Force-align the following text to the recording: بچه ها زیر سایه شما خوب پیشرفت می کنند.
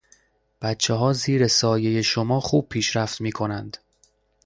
بچه 0.61 0.93
ها 0.93 1.13
زیر 1.13 1.47
سایه 1.47 2.01
شما 2.01 2.39
خوب 2.39 2.69
پیشرفت 2.69 3.21
می 3.21 3.31
کنند. 3.31 3.77